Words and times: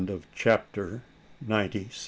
CHAPTER 0.33 1.03
NINETY 1.47 1.89
SEVEN. 1.91 1.99